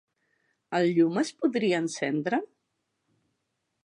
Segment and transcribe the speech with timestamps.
[0.77, 2.39] El llum es podria encendre?